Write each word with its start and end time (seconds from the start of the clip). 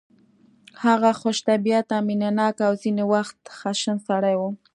هغه 0.85 1.09
خوش 1.19 1.37
طبیعته 1.49 1.95
مینه 2.07 2.29
ناک 2.39 2.57
او 2.67 2.73
ځینې 2.81 3.03
وخت 3.13 3.37
خشن 3.57 3.97
سړی 4.07 4.35
و 4.37 4.41